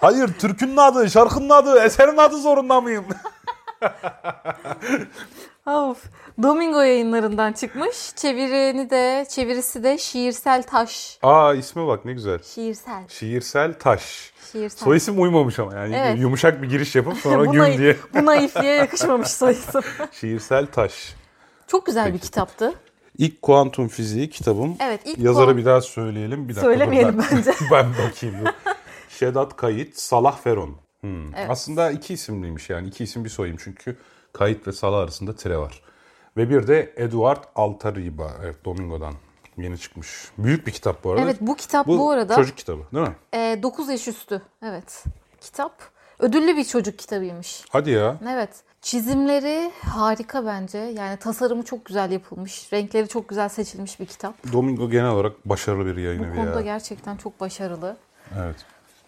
Hayır 0.00 0.28
türkünün 0.28 0.76
adı, 0.76 1.10
şarkının 1.10 1.50
adı, 1.50 1.80
eserin 1.80 2.16
adı 2.16 2.36
zorunda 2.36 2.80
mıyım? 2.80 3.04
Of. 5.66 6.04
Domingo 6.42 6.80
yayınlarından 6.80 7.52
çıkmış. 7.52 7.96
Çevirini 8.16 8.90
de, 8.90 9.26
çevirisi 9.30 9.82
de 9.82 9.98
Şiirsel 9.98 10.62
Taş. 10.62 11.18
Aa 11.22 11.54
isme 11.54 11.86
bak 11.86 12.04
ne 12.04 12.12
güzel. 12.12 12.38
Şiirsel. 12.42 13.08
Şiirsel 13.08 13.78
Taş. 13.78 14.32
Şiirsel. 14.52 14.84
Soy 14.84 14.96
isim 14.96 15.22
uymamış 15.22 15.58
ama 15.58 15.74
yani 15.74 15.94
Evet. 15.96 16.18
yumuşak 16.20 16.62
bir 16.62 16.68
giriş 16.68 16.94
yapıp 16.94 17.16
sonra 17.16 17.44
güm 17.44 17.78
diye. 17.78 17.96
bu 18.14 18.26
naifliğe 18.26 18.74
yakışmamış 18.74 19.28
soy 19.28 19.52
isim. 19.52 19.80
Şiirsel 20.12 20.66
Taş. 20.66 21.14
Çok 21.66 21.86
güzel 21.86 22.06
bir 22.06 22.12
Peki. 22.12 22.24
kitaptı. 22.24 22.74
İlk 23.18 23.42
kuantum 23.42 23.88
fiziği 23.88 24.30
kitabım. 24.30 24.76
Evet, 24.80 25.00
ilk 25.04 25.18
Yazarı 25.18 25.50
kuant- 25.50 25.56
bir 25.56 25.64
daha 25.64 25.80
söyleyelim. 25.80 26.48
Bir 26.48 26.54
dakika, 26.54 26.66
Söylemeyelim 26.66 27.22
bence. 27.32 27.52
ben 27.72 27.86
bakayım. 28.06 28.36
Şedat 29.08 29.56
Kayıt, 29.56 29.96
Salah 29.98 30.38
Feron. 30.40 30.76
Hmm. 31.06 31.34
Evet. 31.34 31.50
Aslında 31.50 31.90
iki 31.90 32.14
isimliymiş 32.14 32.70
yani. 32.70 32.88
iki 32.88 33.04
isim 33.04 33.24
bir 33.24 33.30
soyayım 33.30 33.58
çünkü 33.60 33.96
Kayıt 34.32 34.66
ve 34.66 34.72
Salah 34.72 34.98
arasında 34.98 35.36
tire 35.36 35.58
var. 35.58 35.82
Ve 36.36 36.50
bir 36.50 36.66
de 36.66 36.92
Eduard 36.96 37.44
Altariba. 37.54 38.30
Evet 38.44 38.64
Domingo'dan 38.64 39.14
yeni 39.58 39.78
çıkmış. 39.78 40.28
Büyük 40.38 40.66
bir 40.66 40.72
kitap 40.72 41.04
bu 41.04 41.10
arada. 41.10 41.22
Evet 41.22 41.36
bu 41.40 41.56
kitap 41.56 41.86
bu, 41.86 42.10
arada 42.10 42.36
çocuk 42.36 42.56
kitabı 42.56 42.82
değil 42.94 43.08
mi? 43.08 43.62
9 43.62 43.88
yaş 43.88 44.08
üstü. 44.08 44.42
Evet. 44.62 45.04
Kitap 45.40 45.72
ödüllü 46.18 46.56
bir 46.56 46.64
çocuk 46.64 46.98
kitabıymış. 46.98 47.64
Hadi 47.70 47.90
ya. 47.90 48.16
Evet. 48.28 48.50
Çizimleri 48.82 49.72
harika 49.84 50.46
bence. 50.46 50.78
Yani 50.78 51.16
tasarımı 51.16 51.62
çok 51.62 51.84
güzel 51.84 52.10
yapılmış. 52.10 52.72
Renkleri 52.72 53.08
çok 53.08 53.28
güzel 53.28 53.48
seçilmiş 53.48 54.00
bir 54.00 54.06
kitap. 54.06 54.52
Domingo 54.52 54.90
genel 54.90 55.10
olarak 55.10 55.48
başarılı 55.48 55.86
bir 55.86 56.02
yayın 56.02 56.20
Bu 56.20 56.24
evi 56.24 56.36
konuda 56.36 56.56
ya. 56.56 56.60
gerçekten 56.60 57.16
çok 57.16 57.40
başarılı. 57.40 57.96
Evet. 58.38 58.56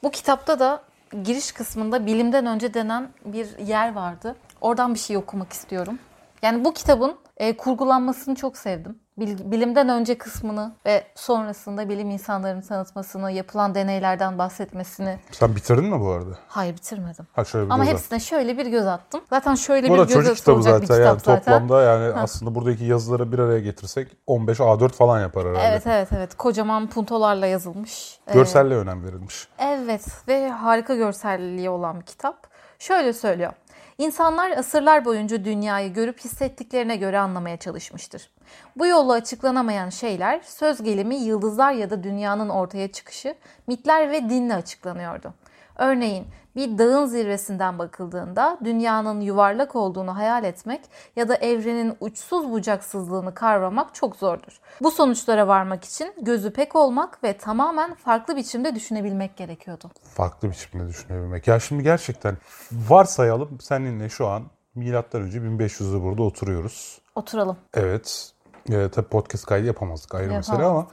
Bu 0.02 0.10
kitapta 0.10 0.58
da 0.58 0.82
giriş 1.22 1.52
kısmında 1.52 2.06
bilimden 2.06 2.46
önce 2.46 2.74
denen 2.74 3.08
bir 3.24 3.58
yer 3.58 3.94
vardı. 3.94 4.36
Oradan 4.60 4.94
bir 4.94 4.98
şey 4.98 5.16
okumak 5.16 5.52
istiyorum. 5.52 5.98
Yani 6.42 6.64
bu 6.64 6.72
kitabın 6.72 7.14
e, 7.38 7.56
kurgulanmasını 7.56 8.34
çok 8.34 8.56
sevdim. 8.56 8.98
Bil- 9.18 9.50
bilimden 9.50 9.88
önce 9.88 10.18
kısmını 10.18 10.72
ve 10.86 11.04
sonrasında 11.14 11.88
bilim 11.88 12.10
insanlarının 12.10 12.60
tanıtmasını, 12.60 13.30
yapılan 13.32 13.74
deneylerden 13.74 14.38
bahsetmesini. 14.38 15.18
Sen 15.30 15.56
bitirdin 15.56 15.84
mi 15.84 16.00
bu 16.00 16.10
arada? 16.10 16.38
Hayır 16.48 16.74
bitirmedim. 16.76 17.26
Ha 17.32 17.44
şöyle 17.44 17.66
bir 17.66 17.70
Ama 17.70 17.84
göz 17.84 17.94
at. 17.94 17.98
hepsine 18.00 18.20
şöyle 18.20 18.58
bir 18.58 18.66
göz 18.66 18.86
attım. 18.86 19.20
Zaten 19.30 19.54
şöyle 19.54 19.88
Bu 19.88 19.92
bir 19.92 19.98
göz 19.98 20.08
kitabı 20.08 20.30
atılacak 20.30 20.82
bir 20.82 20.86
zaten. 20.86 20.86
kitap 20.86 21.06
Yani 21.06 21.20
zaten. 21.20 21.38
toplamda 21.38 21.82
yani 21.82 22.14
aslında 22.14 22.54
buradaki 22.54 22.84
yazıları 22.84 23.32
bir 23.32 23.38
araya 23.38 23.60
getirsek 23.60 24.08
15 24.26 24.58
A4 24.60 24.88
falan 24.88 25.20
yapar 25.20 25.46
herhalde. 25.46 25.66
Evet 25.66 25.86
evet 25.86 26.08
evet. 26.16 26.34
Kocaman 26.36 26.86
puntolarla 26.86 27.46
yazılmış. 27.46 28.18
Ee, 28.28 28.32
Görselle 28.34 28.74
önem 28.74 29.04
verilmiş. 29.04 29.48
Evet 29.58 30.04
ve 30.28 30.50
harika 30.50 30.94
görselliği 30.94 31.70
olan 31.70 32.00
bir 32.00 32.04
kitap. 32.06 32.48
Şöyle 32.78 33.12
söylüyor. 33.12 33.52
İnsanlar 33.98 34.50
asırlar 34.50 35.04
boyunca 35.04 35.44
dünyayı 35.44 35.92
görüp 35.92 36.20
hissettiklerine 36.20 36.96
göre 36.96 37.18
anlamaya 37.18 37.56
çalışmıştır. 37.56 38.30
Bu 38.76 38.86
yolla 38.86 39.12
açıklanamayan 39.12 39.88
şeyler 39.88 40.40
söz 40.44 40.82
gelimi 40.82 41.16
yıldızlar 41.16 41.72
ya 41.72 41.90
da 41.90 42.02
dünyanın 42.02 42.48
ortaya 42.48 42.92
çıkışı, 42.92 43.34
mitler 43.66 44.10
ve 44.10 44.30
dinle 44.30 44.54
açıklanıyordu. 44.54 45.34
Örneğin 45.78 46.26
bir 46.56 46.78
dağın 46.78 47.06
zirvesinden 47.06 47.78
bakıldığında 47.78 48.58
dünyanın 48.64 49.20
yuvarlak 49.20 49.76
olduğunu 49.76 50.16
hayal 50.16 50.44
etmek 50.44 50.80
ya 51.16 51.28
da 51.28 51.34
evrenin 51.34 51.96
uçsuz 52.00 52.50
bucaksızlığını 52.50 53.34
kavramak 53.34 53.94
çok 53.94 54.16
zordur. 54.16 54.60
Bu 54.80 54.90
sonuçlara 54.90 55.48
varmak 55.48 55.84
için 55.84 56.14
gözü 56.22 56.52
pek 56.52 56.76
olmak 56.76 57.24
ve 57.24 57.36
tamamen 57.36 57.94
farklı 57.94 58.36
biçimde 58.36 58.74
düşünebilmek 58.74 59.36
gerekiyordu. 59.36 59.90
Farklı 60.14 60.50
biçimde 60.50 60.88
düşünebilmek. 60.88 61.48
Ya 61.48 61.60
şimdi 61.60 61.82
gerçekten 61.82 62.36
varsayalım 62.72 63.58
seninle 63.60 64.08
şu 64.08 64.26
an 64.26 64.42
milattan 64.74 65.22
önce 65.22 65.38
1500'de 65.38 66.02
burada 66.02 66.22
oturuyoruz. 66.22 67.00
Oturalım. 67.14 67.56
Evet. 67.74 68.32
E, 68.70 68.88
tabii 68.88 69.08
podcast 69.08 69.46
kaydı 69.46 69.66
yapamazdık 69.66 70.14
ayrı 70.14 70.32
mesele 70.32 70.64
ama 70.64 70.86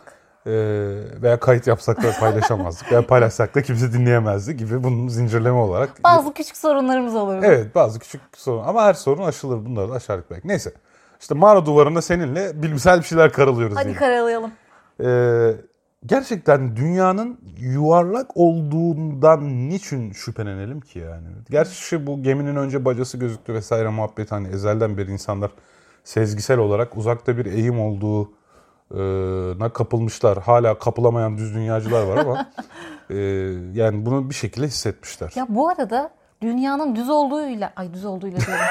Yapamazdık. 0.45 1.17
e, 1.17 1.21
veya 1.21 1.39
kayıt 1.39 1.67
yapsak 1.67 2.03
da 2.03 2.11
paylaşamazdık. 2.19 2.91
veya 2.91 3.07
paylaşsak 3.07 3.55
da 3.55 3.61
kimse 3.61 3.93
dinleyemezdi 3.93 4.57
gibi 4.57 4.83
bunun 4.83 5.07
zincirleme 5.07 5.57
olarak. 5.57 6.03
Bazı 6.03 6.33
küçük 6.33 6.57
sorunlarımız 6.57 7.15
olurdu. 7.15 7.41
Evet 7.45 7.75
bazı 7.75 7.99
küçük 7.99 8.21
sorun 8.35 8.63
ama 8.63 8.83
her 8.83 8.93
sorun 8.93 9.23
aşılır 9.23 9.65
bunları 9.65 9.89
da 9.89 9.93
aşardık 9.93 10.31
belki. 10.31 10.47
Neyse 10.47 10.73
işte 11.19 11.35
mağara 11.35 11.65
duvarında 11.65 12.01
seninle 12.01 12.63
bilimsel 12.63 12.99
bir 12.99 13.03
şeyler 13.05 13.31
karalıyoruz 13.31 13.75
Hadi 13.77 13.83
diyelim. 13.85 13.99
karalayalım. 13.99 14.51
Ee, 15.03 15.51
gerçekten 16.05 16.75
dünyanın 16.75 17.39
yuvarlak 17.59 18.37
olduğundan 18.37 19.69
niçin 19.69 20.11
şüphelenelim 20.11 20.81
ki 20.81 20.99
yani? 20.99 21.27
Gerçi 21.49 22.07
bu 22.07 22.23
geminin 22.23 22.55
önce 22.55 22.85
bacası 22.85 23.17
gözüktü 23.17 23.53
vesaire 23.53 23.89
muhabbet 23.89 24.31
hani 24.31 24.47
ezelden 24.47 24.97
beri 24.97 25.11
insanlar 25.11 25.51
sezgisel 26.03 26.57
olarak 26.57 26.97
uzakta 26.97 27.37
bir 27.37 27.45
eğim 27.45 27.79
olduğuna 28.91 29.69
kapılmışlar. 29.69 30.37
Hala 30.37 30.79
kapılamayan 30.79 31.37
düz 31.37 31.53
dünyacılar 31.55 32.03
var 32.03 32.17
ama 32.17 32.45
e, 33.09 33.15
yani 33.73 34.05
bunu 34.05 34.29
bir 34.29 34.35
şekilde 34.35 34.67
hissetmişler. 34.67 35.31
Ya 35.35 35.45
bu 35.49 35.69
arada 35.69 36.09
dünyanın 36.41 36.95
düz 36.95 37.09
olduğuyla, 37.09 37.73
ay 37.75 37.93
düz 37.93 38.05
olduğuyla 38.05 38.39
diyorum. 38.39 38.63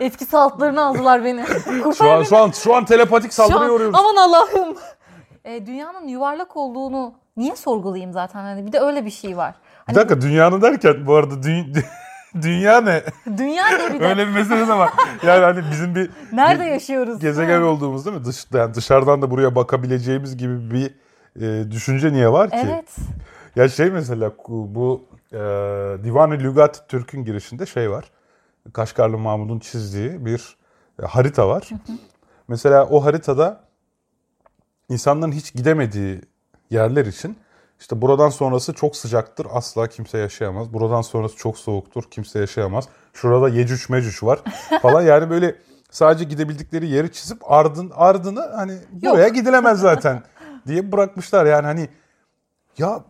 Etkisi 0.00 0.36
altlarına 0.36 0.82
aldılar 0.82 1.24
beni. 1.24 1.44
Kurtar 1.82 1.92
Şu 1.92 2.10
an 2.10 2.18
beni. 2.18 2.26
şu 2.26 2.36
an 2.36 2.50
şu 2.50 2.74
an 2.74 2.84
telepatik 2.84 3.34
saldırıya 3.34 3.70
uğruyoruz. 3.72 3.98
Aman 3.98 4.16
Allah'ım. 4.16 4.76
E, 5.44 5.66
dünyanın 5.66 6.08
yuvarlak 6.08 6.56
olduğunu 6.56 7.14
niye 7.36 7.56
sorgulayayım 7.56 8.12
zaten? 8.12 8.40
Hani 8.40 8.66
bir 8.66 8.72
de 8.72 8.80
öyle 8.80 9.04
bir 9.04 9.10
şey 9.10 9.36
var. 9.36 9.54
Bir 9.88 9.94
dakika 9.94 10.20
dünyanın 10.20 10.62
derken 10.62 11.06
bu 11.06 11.14
arada 11.14 11.34
dü- 11.34 11.84
dünya 12.42 12.80
ne? 12.80 13.02
Dünya 13.38 13.68
ne 13.68 13.94
bir 13.94 14.00
de? 14.00 14.04
Öyle 14.06 14.26
bir 14.26 14.32
mesele 14.32 14.68
de 14.68 14.72
var. 14.78 14.90
Yani 15.26 15.44
hani 15.44 15.70
bizim 15.70 15.94
bir 15.94 16.10
Nerede 16.32 16.64
yaşıyoruz? 16.64 17.18
gezegen 17.20 17.60
Ha. 17.60 17.66
olduğumuz 17.66 18.06
değil 18.06 18.16
mi? 18.16 18.24
Dış, 18.24 18.46
yani 18.54 18.74
dışarıdan 18.74 19.22
da 19.22 19.30
buraya 19.30 19.54
bakabileceğimiz 19.54 20.36
gibi 20.36 20.70
bir 20.70 20.94
e, 21.42 21.70
düşünce 21.70 22.12
niye 22.12 22.32
var 22.32 22.50
ki? 22.50 22.56
Evet. 22.64 22.96
Ya 23.56 23.68
şey 23.68 23.90
mesela 23.90 24.32
bu 24.48 25.04
e, 25.32 25.38
Divan-ı 26.04 26.34
Lügat 26.34 26.88
Türk'ün 26.88 27.24
girişinde 27.24 27.66
şey 27.66 27.90
var. 27.90 28.04
Kaşgarlı 28.72 29.18
Mahmud'un 29.18 29.58
çizdiği 29.58 30.26
bir 30.26 30.56
e, 31.02 31.06
harita 31.06 31.48
var. 31.48 31.68
Mesela 32.48 32.86
o 32.86 33.04
haritada 33.04 33.60
insanların 34.88 35.32
hiç 35.32 35.54
gidemediği 35.54 36.20
yerler 36.70 37.06
için 37.06 37.36
işte 37.84 38.02
buradan 38.02 38.28
sonrası 38.28 38.72
çok 38.72 38.96
sıcaktır 38.96 39.46
asla 39.50 39.86
kimse 39.86 40.18
yaşayamaz. 40.18 40.72
Buradan 40.72 41.02
sonrası 41.02 41.36
çok 41.36 41.58
soğuktur 41.58 42.02
kimse 42.10 42.38
yaşayamaz. 42.38 42.88
Şurada 43.12 43.48
Yecüc 43.48 43.92
Mecüc 43.92 44.26
var 44.26 44.40
falan 44.82 45.02
yani 45.02 45.30
böyle 45.30 45.56
sadece 45.90 46.24
gidebildikleri 46.24 46.88
yeri 46.88 47.12
çizip 47.12 47.38
ardın 47.52 47.92
ardını 47.94 48.40
hani 48.40 48.78
buraya 48.92 49.28
gidilemez 49.28 49.80
zaten 49.80 50.22
diye 50.66 50.92
bırakmışlar. 50.92 51.46
Yani 51.46 51.66
hani 51.66 51.88
ya 52.78 53.04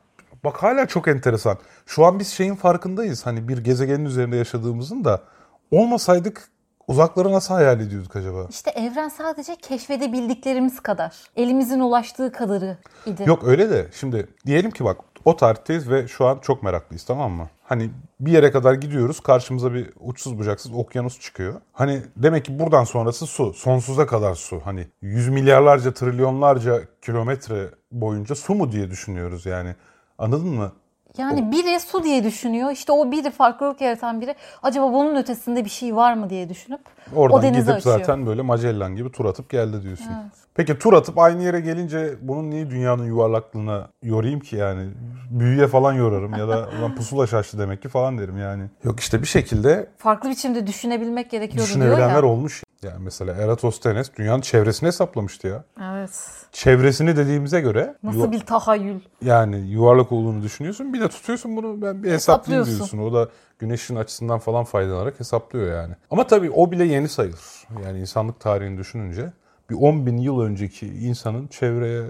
bak 0.44 0.62
hala 0.62 0.86
çok 0.86 1.08
enteresan. 1.08 1.58
Şu 1.86 2.04
an 2.04 2.18
biz 2.18 2.28
şeyin 2.28 2.54
farkındayız. 2.54 3.26
Hani 3.26 3.48
bir 3.48 3.58
gezegenin 3.58 4.04
üzerinde 4.04 4.36
yaşadığımızın 4.36 5.04
da 5.04 5.22
olmasaydık 5.70 6.48
Uzakları 6.88 7.32
nasıl 7.32 7.54
hayal 7.54 7.80
ediyorduk 7.80 8.16
acaba? 8.16 8.46
İşte 8.50 8.70
evren 8.70 9.08
sadece 9.08 9.56
keşfedebildiklerimiz 9.56 10.80
kadar. 10.80 11.14
Elimizin 11.36 11.80
ulaştığı 11.80 12.32
kadarı 12.32 12.78
idi. 13.06 13.24
Yok 13.26 13.44
öyle 13.44 13.70
de 13.70 13.86
şimdi 13.92 14.28
diyelim 14.46 14.70
ki 14.70 14.84
bak 14.84 14.96
o 15.24 15.36
tarihteyiz 15.36 15.90
ve 15.90 16.08
şu 16.08 16.26
an 16.26 16.38
çok 16.38 16.62
meraklıyız 16.62 17.04
tamam 17.04 17.32
mı? 17.32 17.48
Hani 17.62 17.90
bir 18.20 18.32
yere 18.32 18.50
kadar 18.50 18.74
gidiyoruz 18.74 19.20
karşımıza 19.20 19.74
bir 19.74 19.90
uçsuz 20.00 20.38
bucaksız 20.38 20.72
okyanus 20.72 21.20
çıkıyor. 21.20 21.60
Hani 21.72 22.02
demek 22.16 22.44
ki 22.44 22.58
buradan 22.58 22.84
sonrası 22.84 23.26
su. 23.26 23.54
Sonsuza 23.54 24.06
kadar 24.06 24.34
su. 24.34 24.60
Hani 24.64 24.86
yüz 25.02 25.28
milyarlarca 25.28 25.94
trilyonlarca 25.94 26.80
kilometre 27.02 27.70
boyunca 27.92 28.34
su 28.34 28.54
mu 28.54 28.72
diye 28.72 28.90
düşünüyoruz 28.90 29.46
yani. 29.46 29.74
Anladın 30.18 30.48
mı? 30.48 30.72
Yani 31.18 31.52
biri 31.52 31.80
su 31.80 32.04
diye 32.04 32.25
düşünüyor. 32.25 32.71
İşte 32.71 32.92
o 32.92 33.11
biri 33.11 33.30
farklılık 33.30 33.80
yaratan 33.80 34.21
biri 34.21 34.35
acaba 34.62 34.92
bunun 34.92 35.16
ötesinde 35.16 35.64
bir 35.64 35.71
şey 35.71 35.97
var 35.97 36.14
mı 36.14 36.30
diye 36.30 36.49
düşünüp 36.49 36.80
Oradan 37.16 37.38
o 37.38 37.42
denizi 37.42 37.61
gidip 37.61 37.75
açıyor. 37.75 37.99
zaten 37.99 38.26
böyle 38.26 38.42
Magellan 38.42 38.97
gibi 38.97 39.12
tur 39.12 39.25
atıp 39.25 39.50
geldi 39.50 39.83
diyorsun. 39.83 40.06
Evet. 40.23 40.33
Peki 40.54 40.78
tur 40.78 40.92
atıp 40.92 41.18
aynı 41.18 41.42
yere 41.42 41.61
gelince 41.61 42.14
bunun 42.23 42.50
niye 42.50 42.71
dünyanın 42.71 43.04
yuvarlaklığına 43.04 43.88
yorayım 44.02 44.40
ki 44.40 44.56
yani? 44.56 44.88
Büyüye 45.30 45.66
falan 45.68 45.92
yorarım 45.92 46.35
ya 46.35 46.49
da 46.49 46.68
ulan 46.80 46.94
pusula 46.94 47.26
şaştı 47.26 47.59
demek 47.59 47.83
ki 47.83 47.88
falan 47.88 48.18
derim 48.18 48.38
yani. 48.38 48.64
Yok 48.85 49.00
işte 49.00 49.23
bir 49.23 49.26
şekilde 49.26 49.90
Farklı 49.99 50.30
biçimde 50.30 50.66
düşünebilmek 50.66 51.30
gerekiyordu 51.30 51.56
diyor 51.75 51.80
düşünebilenler 51.80 52.23
ya. 52.23 52.28
olmuş. 52.28 52.64
Yani 52.83 52.99
mesela 53.04 53.35
Eratosthenes 53.35 54.11
dünyanın 54.18 54.40
çevresini 54.40 54.87
hesaplamıştı 54.87 55.49
ya. 55.49 55.64
Evet. 55.92 56.11
Çevresini 56.52 57.16
dediğimize 57.16 57.61
göre 57.61 57.94
Nasıl 58.02 58.33
bir 58.33 58.40
tahayyül. 58.40 59.00
yani 59.23 59.56
yuvarlak 59.61 60.12
olduğunu 60.12 60.42
düşünüyorsun. 60.42 60.92
Bir 60.94 61.00
de 61.04 61.08
tutuyorsun 61.08 61.56
bunu 61.56 61.82
ben 61.82 62.02
bir 62.02 62.11
hesaplayayım 62.11 62.66
diyorsun. 62.66 62.99
O 62.99 63.12
da 63.12 63.28
güneşin 63.58 63.96
açısından 63.96 64.38
falan 64.38 64.64
faydalanarak 64.64 65.20
hesaplıyor 65.20 65.73
yani. 65.73 65.94
Ama 66.11 66.26
tabii 66.26 66.50
o 66.50 66.70
bile 66.70 66.84
yeni 66.84 67.08
sayılır. 67.08 67.66
Yani 67.84 68.00
insanlık 68.00 68.40
tarihini 68.40 68.78
düşününce 68.78 69.32
bir 69.70 69.75
10 69.75 70.06
bin 70.06 70.16
yıl 70.18 70.40
önceki 70.40 70.87
insanın 70.87 71.46
çevreye 71.46 72.04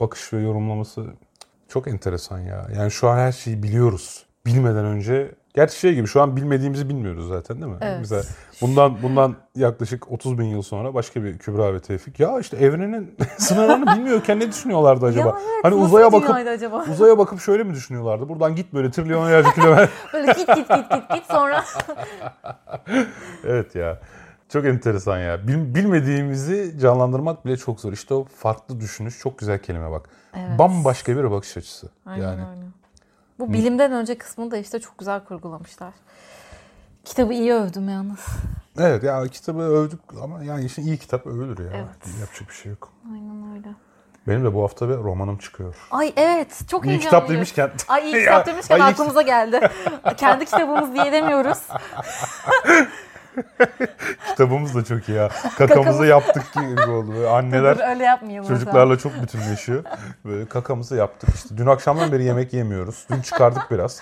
bakış 0.00 0.32
ve 0.32 0.40
yorumlaması 0.40 1.06
çok 1.68 1.88
enteresan 1.88 2.38
ya. 2.38 2.66
Yani 2.76 2.90
şu 2.90 3.08
an 3.08 3.16
her 3.16 3.32
şeyi 3.32 3.62
biliyoruz. 3.62 4.26
Bilmeden 4.46 4.84
önce 4.84 5.34
Gerçi 5.54 5.78
şey 5.78 5.94
gibi 5.94 6.06
şu 6.06 6.22
an 6.22 6.36
bilmediğimizi 6.36 6.88
bilmiyoruz 6.88 7.28
zaten 7.28 7.60
değil 7.60 7.72
mi? 7.72 7.78
Evet. 7.80 7.96
Mesela 8.00 8.22
bundan 8.60 9.02
bundan 9.02 9.36
yaklaşık 9.56 10.12
30 10.12 10.38
bin 10.38 10.44
yıl 10.44 10.62
sonra 10.62 10.94
başka 10.94 11.24
bir 11.24 11.38
Kübra 11.38 11.74
ve 11.74 11.80
Tevfik 11.80 12.20
ya 12.20 12.38
işte 12.40 12.56
evrenin 12.56 13.16
sınırlarını 13.38 13.86
bilmiyorken 13.96 14.40
ne 14.40 14.48
düşünüyorlardı 14.48 15.06
acaba? 15.06 15.28
Ya 15.28 15.34
evet, 15.54 15.64
hani 15.64 15.74
uzaya 15.74 16.12
bakıp 16.12 16.30
acaba? 16.30 16.84
uzaya 16.92 17.18
bakıp 17.18 17.40
şöyle 17.40 17.62
mi 17.64 17.74
düşünüyorlardı? 17.74 18.28
Buradan 18.28 18.56
git 18.56 18.72
böyle 18.74 18.90
trilyonlarca 18.90 19.52
kilometre. 19.52 19.88
Böyle 20.12 20.26
git 20.32 20.46
git 20.46 20.68
git 20.68 20.90
git 20.90 21.10
git 21.14 21.24
sonra 21.30 21.64
evet 23.44 23.74
ya. 23.74 23.98
Çok 24.48 24.64
enteresan 24.64 25.18
ya. 25.18 25.48
Bil- 25.48 25.74
bilmediğimizi 25.74 26.78
canlandırmak 26.80 27.46
bile 27.46 27.56
çok 27.56 27.80
zor. 27.80 27.92
İşte 27.92 28.14
o 28.14 28.24
farklı 28.24 28.80
düşünüş 28.80 29.18
çok 29.18 29.38
güzel 29.38 29.58
kelime 29.58 29.90
bak. 29.90 30.08
Evet. 30.34 30.58
Bambaşka 30.58 31.16
bir 31.16 31.30
bakış 31.30 31.56
açısı. 31.56 31.88
Aynen 32.06 32.22
yani 32.22 32.40
öyle. 32.50 32.79
Bu 33.40 33.52
bilimden 33.52 33.92
önce 33.92 34.18
kısmını 34.18 34.50
da 34.50 34.56
işte 34.56 34.80
çok 34.80 34.98
güzel 34.98 35.24
kurgulamışlar. 35.24 35.94
Kitabı 37.04 37.32
iyi 37.32 37.52
övdüm 37.52 37.88
yalnız. 37.88 38.26
evet 38.78 39.02
ya 39.02 39.24
kitabı 39.24 39.60
övdük 39.62 40.00
ama 40.22 40.44
yani 40.44 40.64
işte 40.64 40.82
iyi 40.82 40.98
kitap 40.98 41.26
övülür 41.26 41.64
ya. 41.64 41.70
Evet. 41.74 42.20
Yapacak 42.20 42.48
bir 42.48 42.54
şey 42.54 42.70
yok. 42.70 42.92
Aynen 43.12 43.56
öyle. 43.56 43.68
Benim 44.28 44.44
de 44.44 44.54
bu 44.54 44.62
hafta 44.62 44.88
bir 44.88 44.94
romanım 44.94 45.38
çıkıyor. 45.38 45.76
Ay 45.90 46.12
evet 46.16 46.60
çok 46.70 46.86
İyi 46.86 46.98
kitap 46.98 47.28
demişken. 47.28 47.70
Ay 47.88 48.04
iyi 48.10 48.14
Ya, 48.14 48.20
kitap 48.20 48.46
demişken 48.46 48.78
iyi 48.78 48.82
aklımıza 48.82 49.22
geldi. 49.22 49.70
Kendi 50.16 50.44
kitabımız 50.44 50.94
diye 50.94 51.12
demiyoruz. 51.12 51.58
Kitabımız 54.30 54.74
da 54.74 54.84
çok 54.84 55.08
iyi 55.08 55.16
ya. 55.16 55.28
Kakamızı 55.58 56.06
yaptık 56.06 56.42
gibi 56.54 56.90
oldu. 56.90 57.12
Böyle 57.14 57.28
anneler 57.28 57.78
Dur, 57.78 57.82
öyle 57.88 58.04
yapmayalım. 58.04 58.48
çocuklarla 58.48 58.98
çok 58.98 59.22
bütünleşiyor. 59.22 59.84
Böyle 60.24 60.46
kakamızı 60.48 60.96
yaptık 60.96 61.28
işte. 61.34 61.56
Dün 61.56 61.66
akşamdan 61.66 62.12
beri 62.12 62.24
yemek 62.24 62.52
yemiyoruz. 62.52 63.06
Dün 63.10 63.22
çıkardık 63.22 63.70
biraz. 63.70 64.00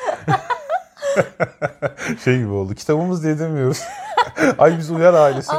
şey 2.24 2.38
gibi 2.38 2.50
oldu. 2.52 2.74
Kitabımız 2.74 3.24
diye 3.24 3.38
demiyoruz. 3.38 3.82
Ay 4.58 4.78
biz 4.78 4.90
uyar 4.90 5.14
ailesi. 5.14 5.52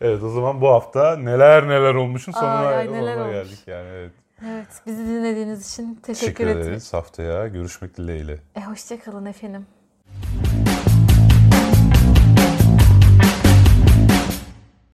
Evet 0.00 0.22
o 0.22 0.28
zaman 0.28 0.60
bu 0.60 0.68
hafta 0.68 1.16
neler 1.16 1.68
neler 1.68 1.94
olmuşun 1.94 2.32
sonuna, 2.32 2.66
Ay, 2.68 2.76
ay, 2.76 2.92
neler 2.92 3.12
sonuna 3.14 3.22
olmuş. 3.22 3.32
geldik 3.32 3.58
yani. 3.66 3.88
Evet. 3.88 4.12
Evet 4.50 4.68
bizi 4.86 5.06
dinlediğiniz 5.06 5.72
için 5.72 5.94
teşekkür, 5.94 6.34
Teşekkür 6.36 6.46
ederiz. 6.46 6.92
Haftaya 6.92 7.48
görüşmek 7.48 7.96
dileğiyle. 7.96 8.38
E, 8.56 8.60
hoşçakalın 8.60 9.26
efendim. 9.26 9.66